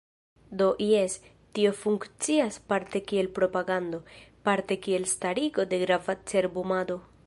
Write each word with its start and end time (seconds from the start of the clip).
Do 0.61 0.69
jes, 0.85 1.13
tio 1.57 1.71
funkcias 1.81 2.53
parte 2.71 2.97
kiel 3.11 3.27
propagando, 3.37 3.99
parte 4.49 4.73
kiel 4.87 5.03
starigo 5.15 5.61
de 5.71 5.77
grava 5.85 6.13
cerbumado. 6.33 6.95